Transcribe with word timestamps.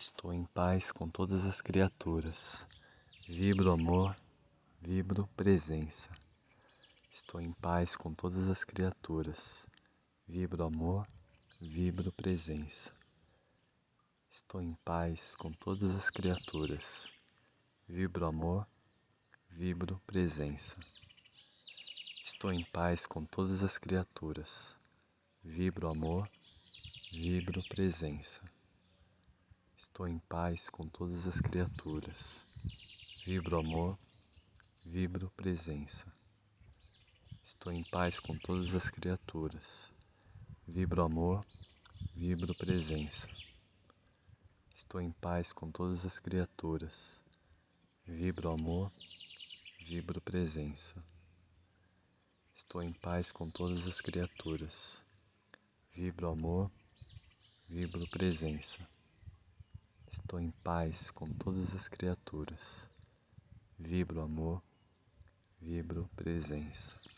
Estou 0.00 0.32
em 0.32 0.46
paz 0.46 0.90
com 0.90 1.10
todas 1.10 1.44
as 1.44 1.60
criaturas. 1.60 2.66
Vibro 3.28 3.70
amor, 3.70 4.16
vibro 4.80 5.28
presença. 5.36 6.08
Estou 7.12 7.38
em 7.38 7.52
paz 7.52 7.96
com 7.96 8.14
todas 8.14 8.48
as 8.48 8.64
criaturas. 8.64 9.66
Vibro 10.26 10.64
amor, 10.64 11.06
vibro 11.60 12.10
presença. 12.12 12.94
Estou 14.30 14.62
em 14.62 14.72
paz 14.86 15.36
com 15.36 15.52
todas 15.52 15.94
as 15.94 16.08
criaturas. 16.08 17.12
Vibro 17.86 18.24
amor, 18.24 18.66
vibro 19.50 20.00
presença. 20.06 20.80
Estou 22.24 22.50
em 22.50 22.64
paz 22.72 23.06
com 23.06 23.22
todas 23.26 23.62
as 23.62 23.76
criaturas. 23.76 24.78
Vibro 25.44 25.88
amor, 25.88 26.26
vibro 27.12 27.62
presença. 27.68 28.49
Estou 29.82 30.06
em 30.06 30.18
paz 30.18 30.68
com 30.68 30.86
todas 30.86 31.26
as 31.26 31.40
criaturas. 31.40 32.44
Vibro 33.24 33.58
amor, 33.58 33.98
vibro 34.84 35.30
presença. 35.30 36.12
Estou 37.46 37.72
em 37.72 37.82
paz 37.82 38.20
com 38.20 38.36
todas 38.36 38.74
as 38.74 38.90
criaturas. 38.90 39.90
Vibro 40.68 41.02
amor, 41.02 41.46
vibro 42.14 42.54
presença. 42.54 43.26
Estou 44.76 45.00
em 45.00 45.12
paz 45.12 45.50
com 45.50 45.70
todas 45.70 46.04
as 46.04 46.20
criaturas. 46.20 47.24
Vibro 48.06 48.50
amor, 48.50 48.92
vibro 49.80 50.20
presença. 50.20 51.02
Estou 52.54 52.82
em 52.82 52.92
paz 52.92 53.32
com 53.32 53.50
todas 53.50 53.88
as 53.88 54.02
criaturas. 54.02 55.06
Vibro 55.90 56.28
amor, 56.28 56.70
vibro 57.66 58.06
presença. 58.08 58.86
Estou 60.12 60.40
em 60.40 60.50
paz 60.64 61.12
com 61.12 61.28
todas 61.28 61.72
as 61.72 61.86
criaturas. 61.86 62.90
Vibro 63.78 64.20
amor, 64.20 64.60
vibro 65.60 66.10
presença. 66.16 67.09